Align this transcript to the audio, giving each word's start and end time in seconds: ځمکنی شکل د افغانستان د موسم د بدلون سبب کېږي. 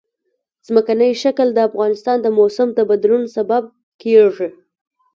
ځمکنی 0.67 1.11
شکل 1.23 1.47
د 1.53 1.59
افغانستان 1.69 2.17
د 2.21 2.27
موسم 2.37 2.67
د 2.73 2.79
بدلون 2.89 3.23
سبب 3.35 3.63
کېږي. 4.01 4.49